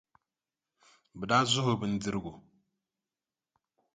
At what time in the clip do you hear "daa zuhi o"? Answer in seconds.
1.29-1.79